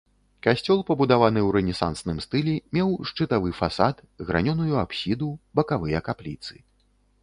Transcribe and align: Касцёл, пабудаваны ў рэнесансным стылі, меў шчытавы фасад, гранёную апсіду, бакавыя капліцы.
Касцёл, 0.45 0.79
пабудаваны 0.87 1.41
ў 1.47 1.49
рэнесансным 1.57 2.17
стылі, 2.27 2.55
меў 2.79 2.89
шчытавы 3.11 3.49
фасад, 3.61 3.95
гранёную 4.31 4.75
апсіду, 4.85 5.33
бакавыя 5.61 5.99
капліцы. 6.11 6.53